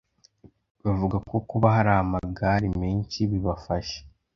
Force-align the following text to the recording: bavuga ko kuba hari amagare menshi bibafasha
bavuga 0.83 1.17
ko 1.27 1.35
kuba 1.49 1.67
hari 1.75 1.91
amagare 2.03 2.67
menshi 2.81 3.19
bibafasha 3.31 3.99